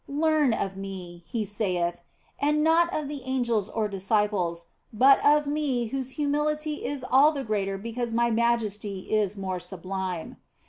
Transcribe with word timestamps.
"Learn 0.25 0.51
of 0.51 0.75
Me," 0.75 1.21
He 1.27 1.45
saith," 1.45 1.99
and 2.39 2.63
not 2.63 2.91
of 2.91 3.07
the 3.07 3.21
angels 3.23 3.69
or 3.69 3.87
disciples, 3.87 4.65
but 4.91 5.23
of 5.23 5.45
Me 5.45 5.89
whose 5.89 6.17
humility 6.17 6.83
is 6.85 7.05
all 7.07 7.31
the 7.31 7.43
greater 7.43 7.77
because 7.77 8.11
My 8.11 8.31
majesty 8.31 9.11
is 9.11 9.37
more 9.37 9.59
sublime." 9.59 10.37